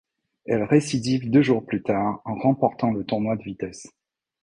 Elle 0.47 0.63
récidive 0.63 1.29
deux 1.29 1.43
jours 1.43 1.63
plus 1.63 1.83
tard 1.83 2.23
en 2.25 2.33
remportant 2.33 2.89
le 2.91 3.03
tournoi 3.05 3.35
de 3.35 3.43
vitesse. 3.43 3.87